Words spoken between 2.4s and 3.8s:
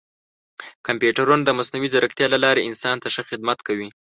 لارې انسان ته ښه خدمت